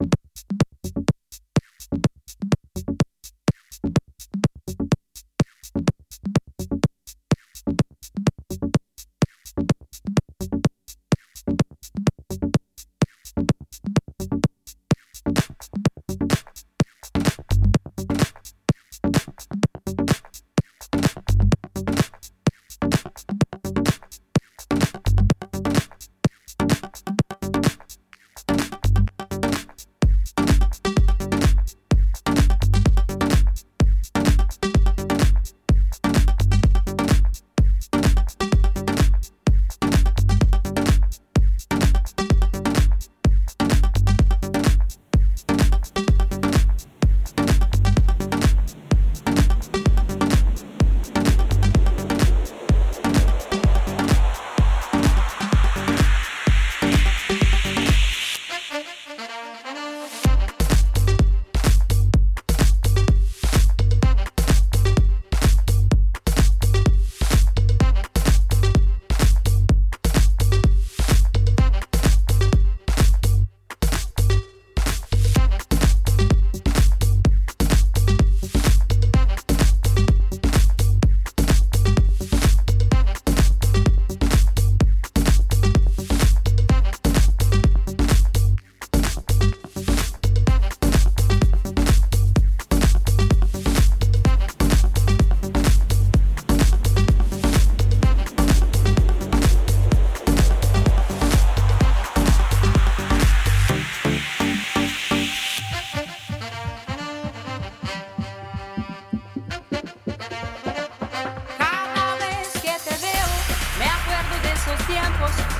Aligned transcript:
you 0.00 0.21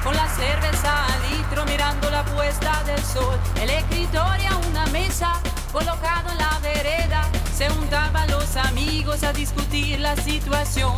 con 0.05 0.15
la 0.15 0.29
cerveza 0.29 1.07
al 1.07 1.37
litro 1.37 1.65
mirando 1.65 2.11
la 2.11 2.25
puesta 2.25 2.83
del 2.85 3.03
sol. 3.03 3.39
El 3.61 3.71
escritorio 3.71 4.51
a 4.51 4.57
una 4.69 4.87
mesa 4.87 5.33
colocado 5.73 6.31
en 6.31 6.39
la 6.39 6.59
vereda, 6.63 7.29
se 7.55 7.69
juntaban 7.71 8.31
los 8.31 8.57
amigos 8.57 9.23
a 9.23 9.33
discutir 9.33 10.01
la 10.01 10.17
situación. 10.17 10.93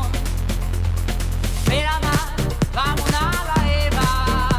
Vamos 2.75 3.09
a 3.15 3.31
la 3.55 3.73
Eva. 3.87 4.54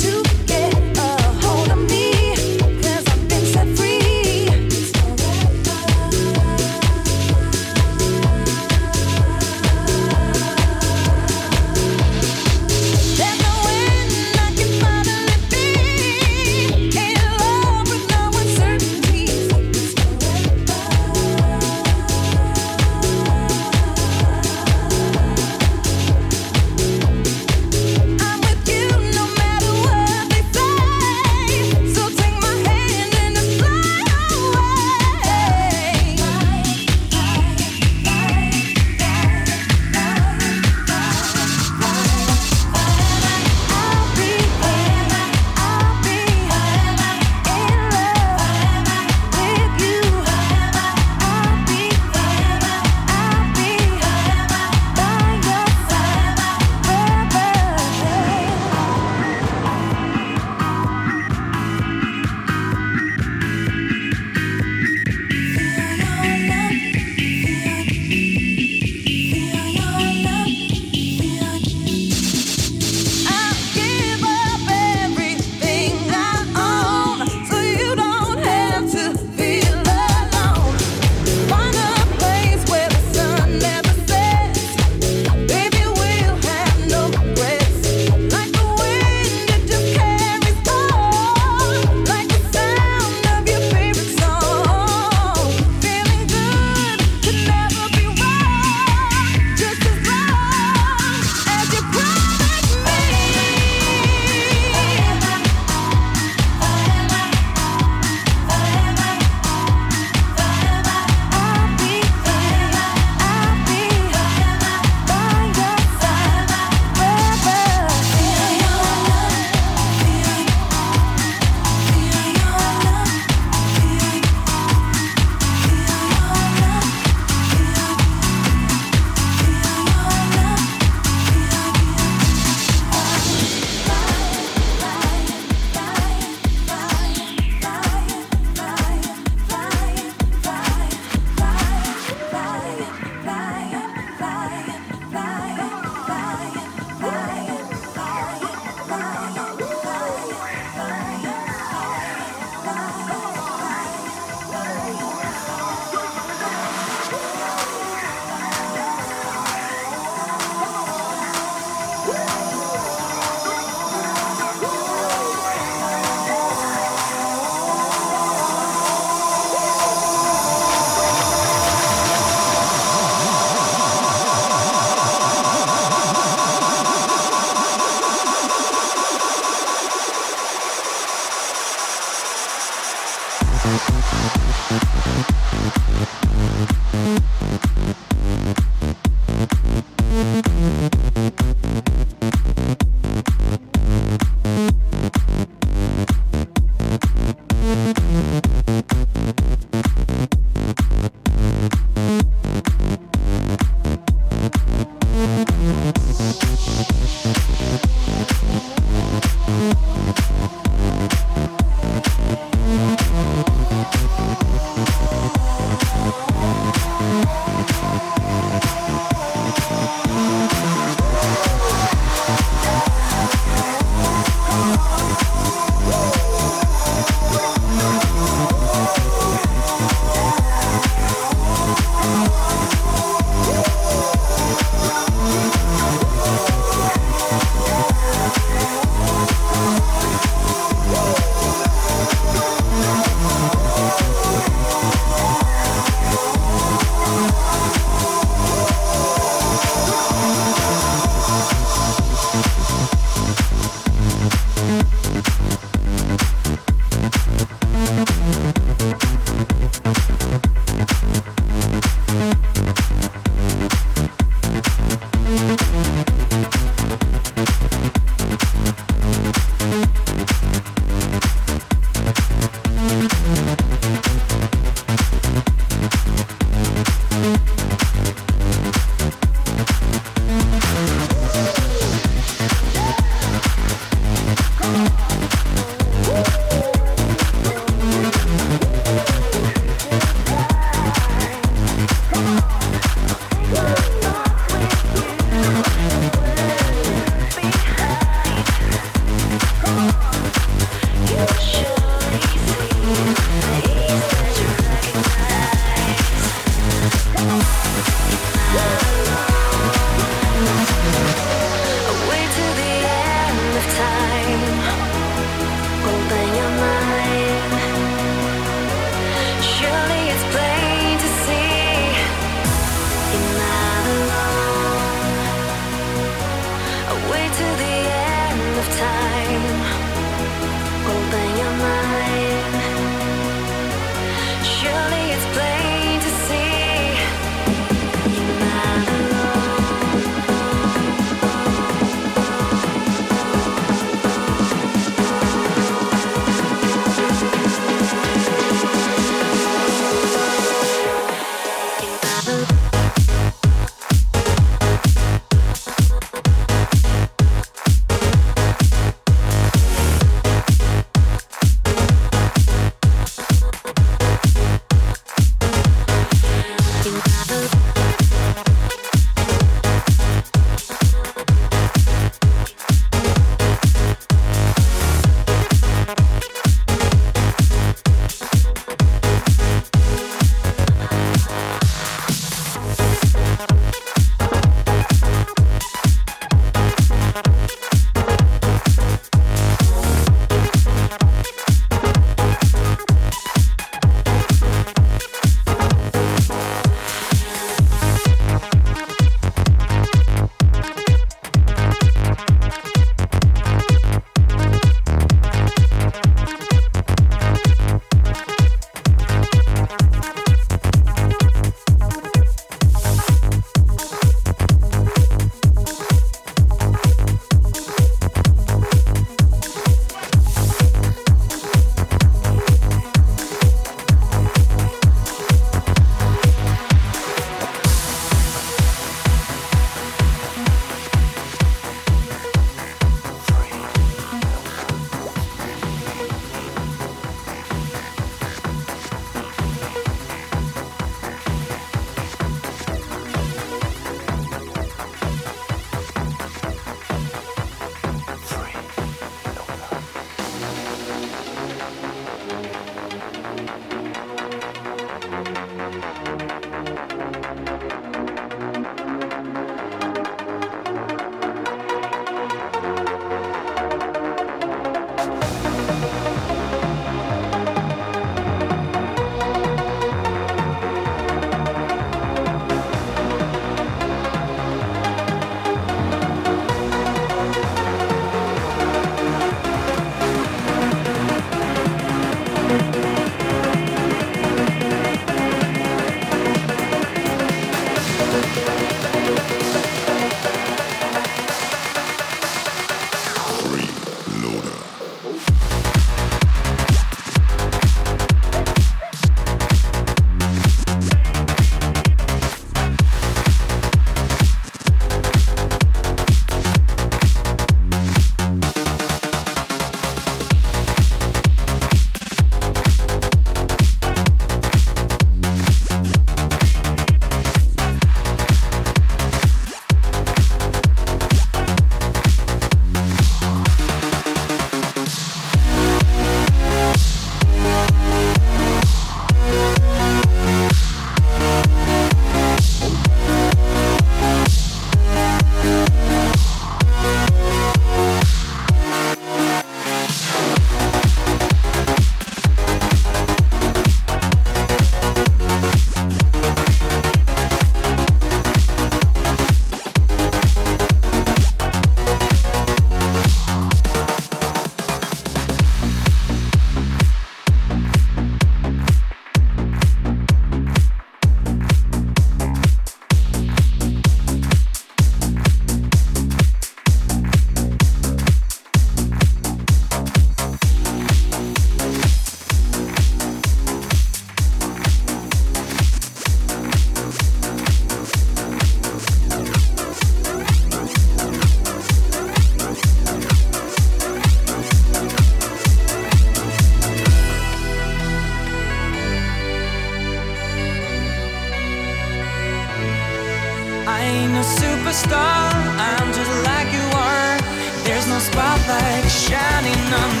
I 593.67 593.81
ain't 593.81 594.13
no 594.13 594.21
superstar, 594.21 595.31
I'm 595.69 595.93
just 595.93 596.11
like 596.25 596.51
you 596.51 596.65
are. 596.75 597.17
There's 597.63 597.87
no 597.87 597.99
spotlight 597.99 598.89
shining 598.89 599.73
on 599.73 599.89
me. 599.99 600.00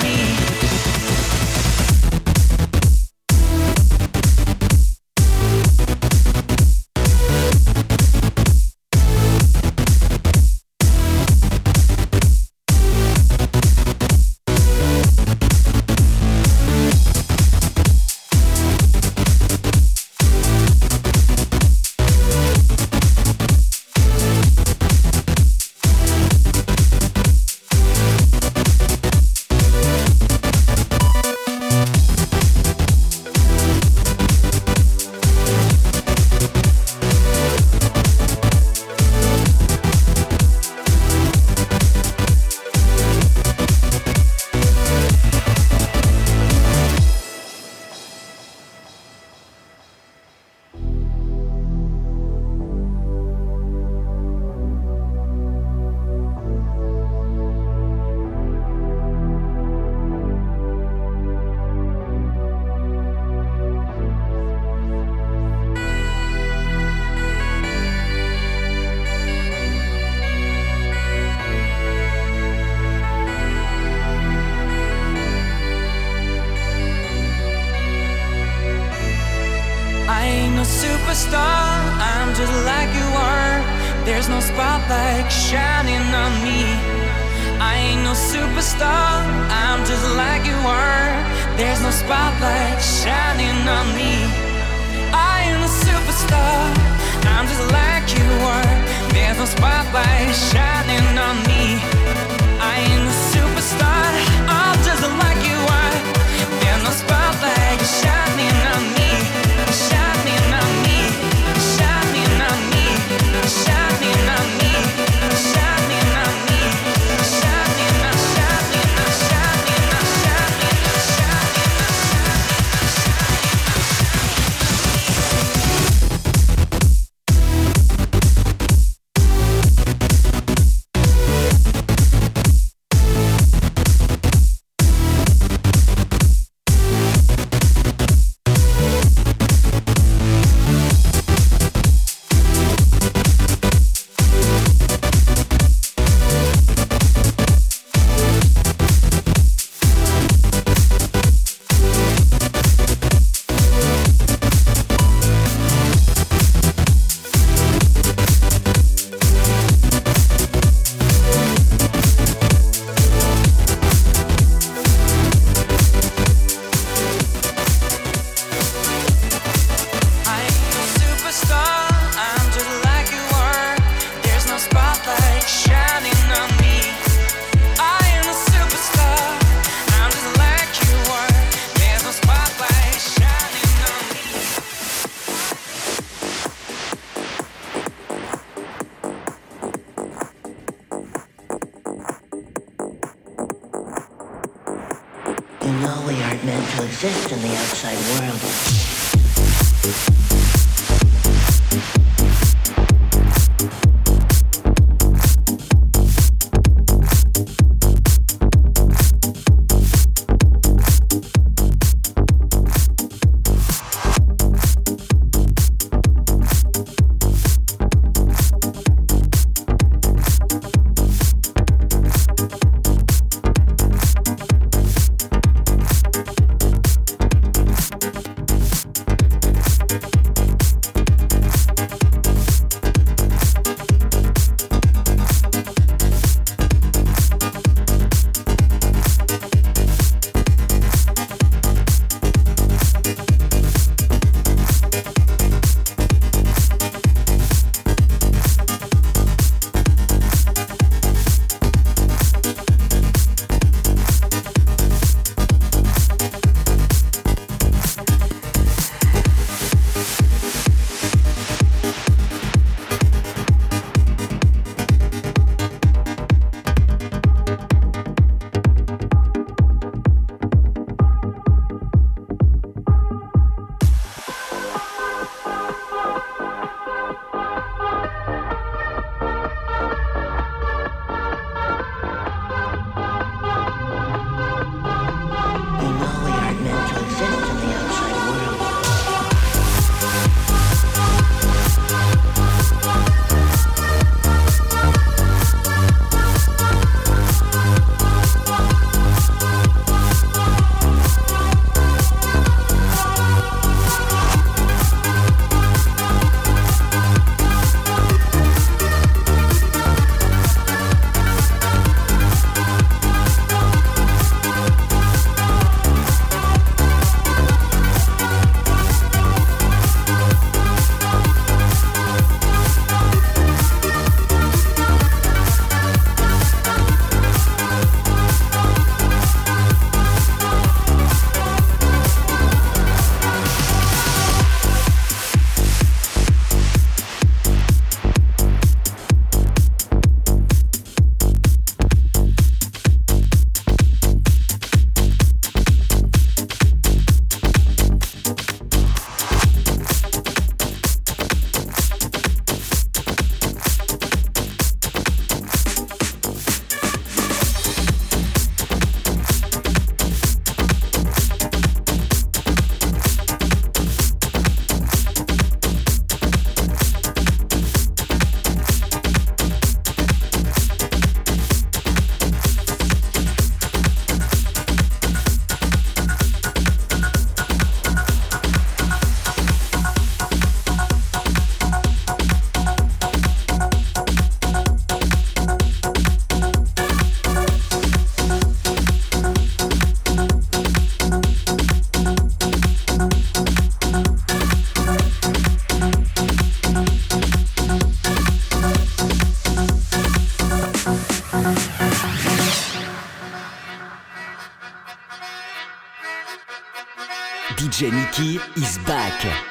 Jenny 407.81 408.05
Key 408.11 408.39
is 408.57 408.77
back. 408.85 409.50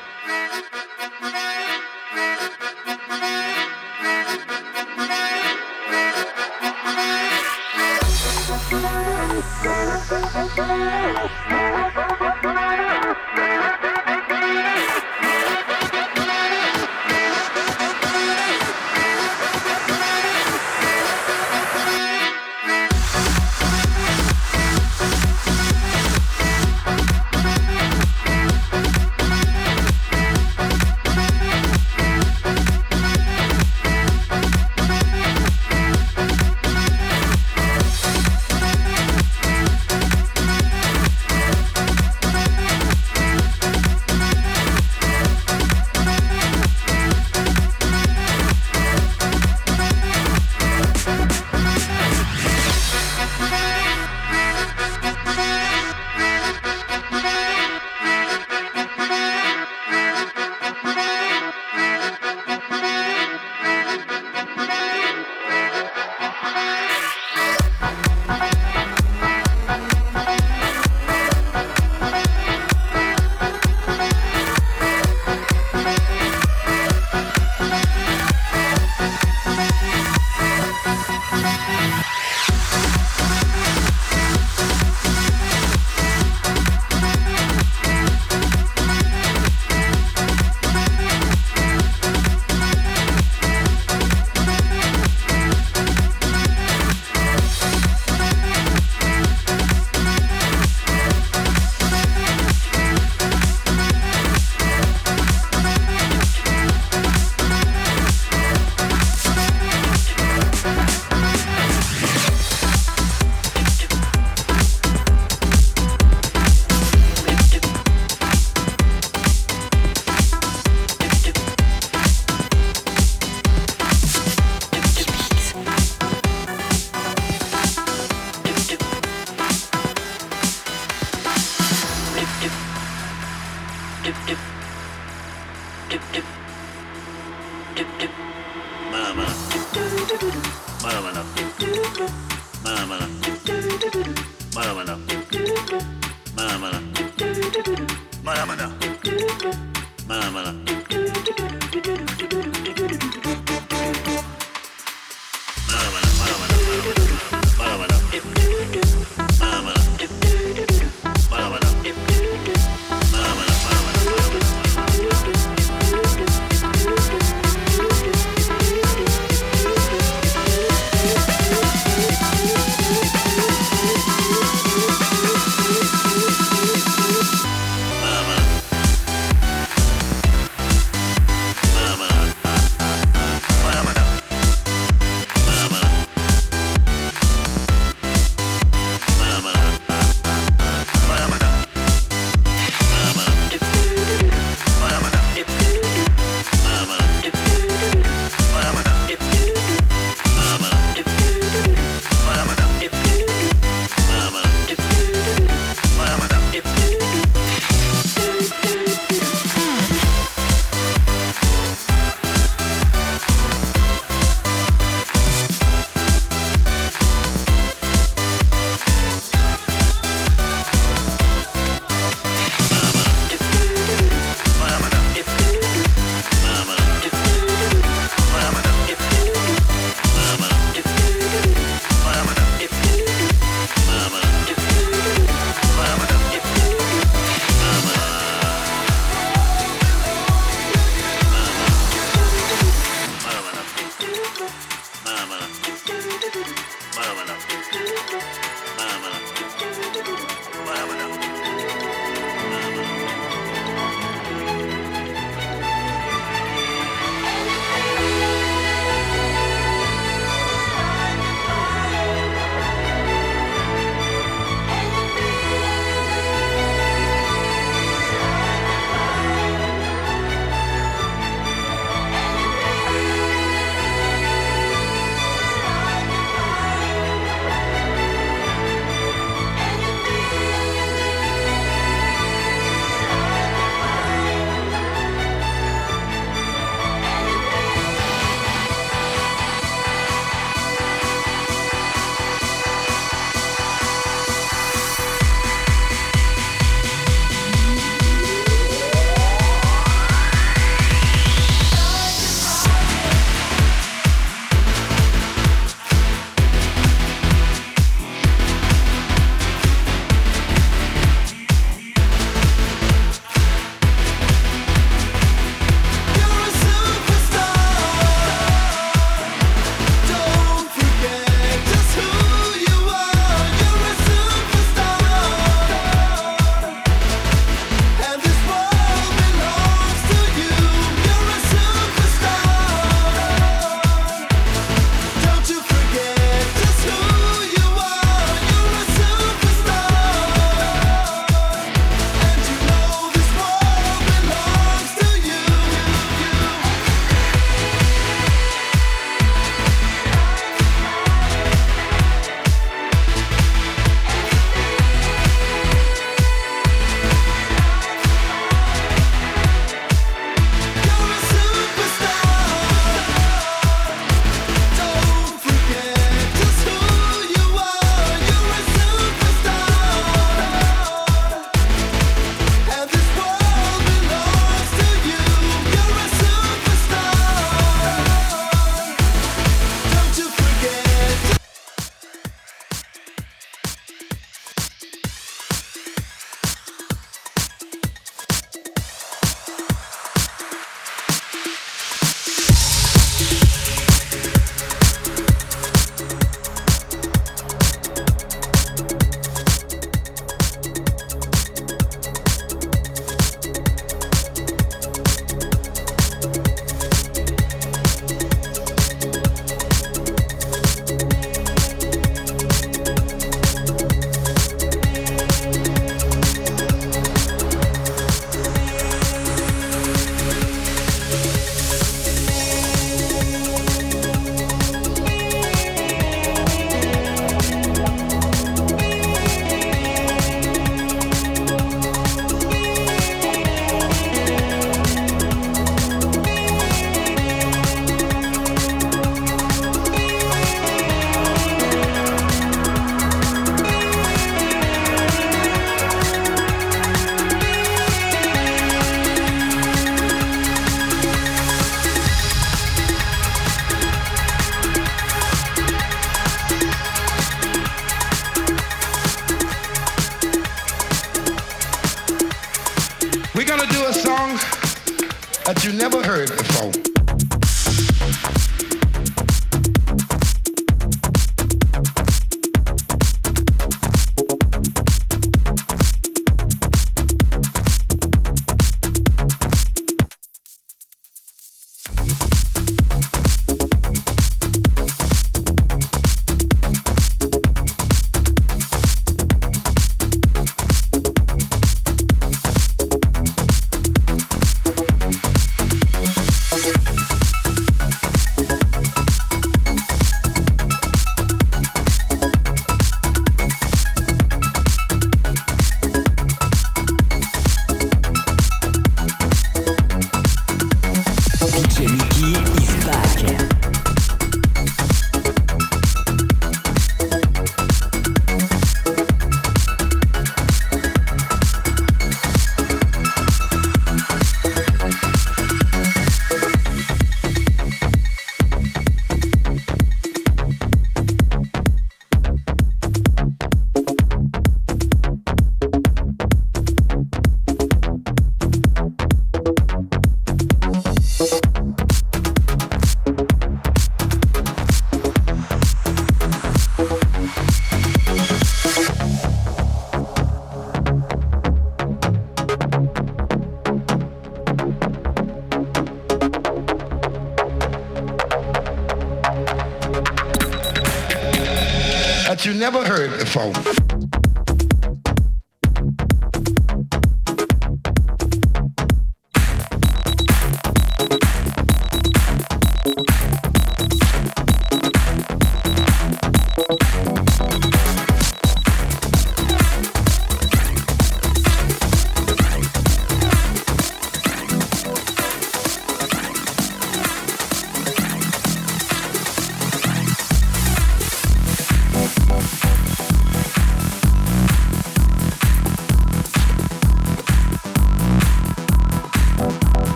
microphone. 563.37 563.80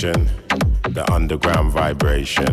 vibration, 0.00 0.28
the 0.94 1.04
underground 1.12 1.72
vibration. 1.72 2.49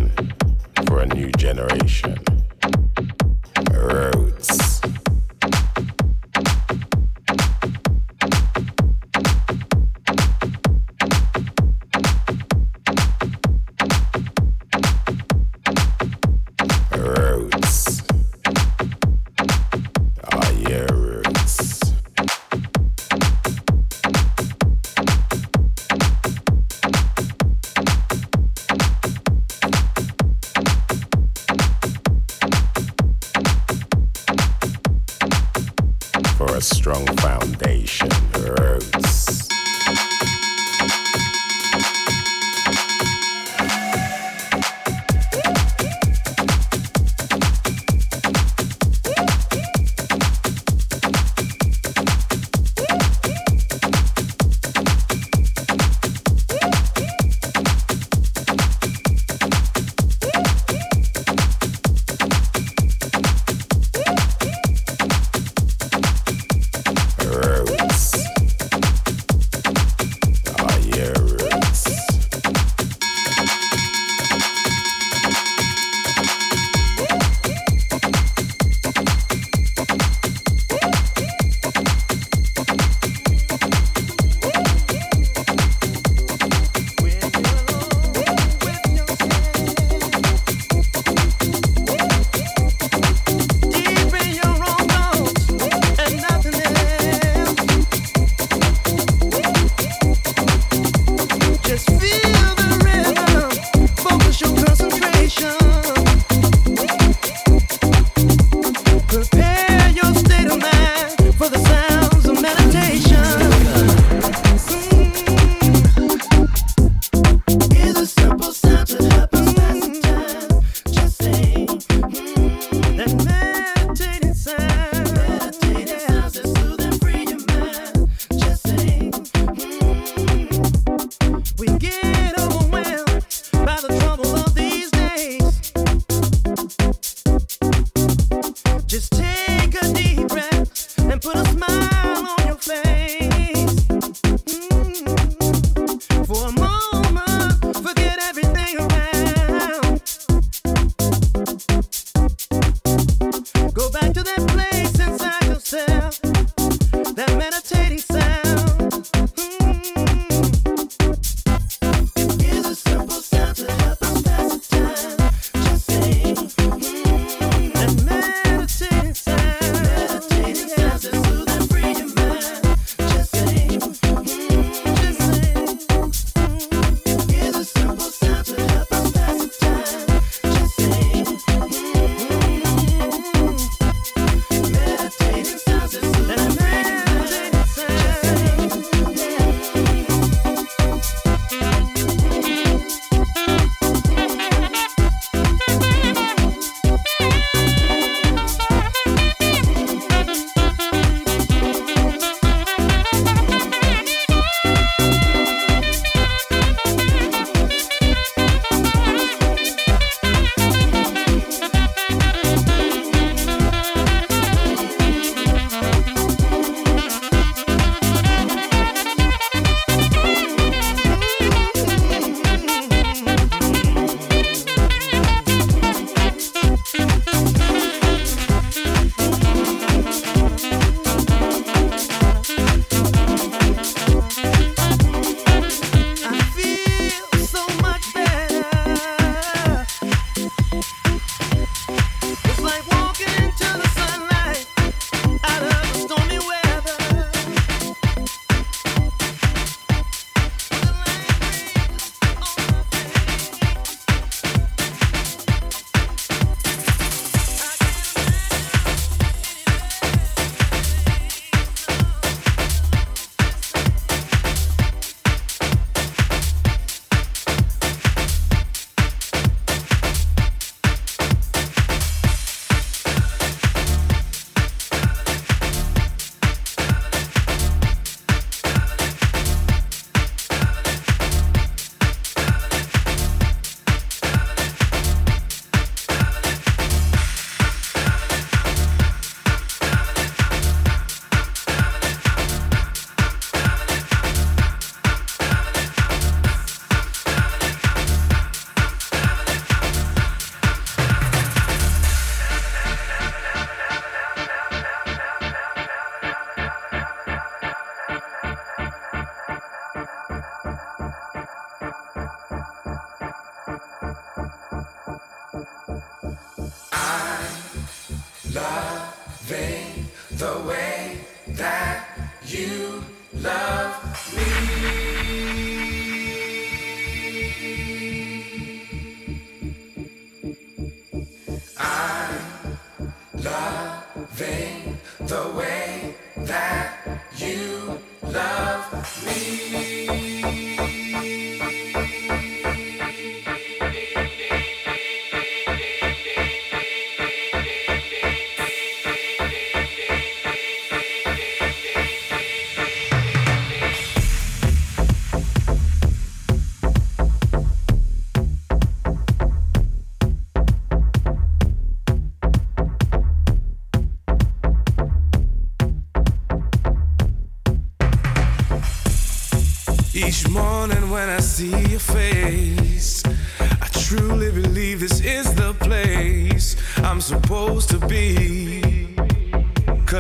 Strong 36.87 37.05
foundation, 37.17 38.09
roots. 38.39 38.96